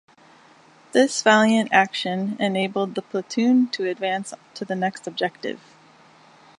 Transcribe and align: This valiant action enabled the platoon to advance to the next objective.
This 0.93 1.21
valiant 1.21 1.69
action 1.71 2.35
enabled 2.39 2.95
the 2.95 3.03
platoon 3.03 3.67
to 3.67 3.87
advance 3.87 4.33
to 4.55 4.65
the 4.65 4.73
next 4.73 5.05
objective. 5.05 5.59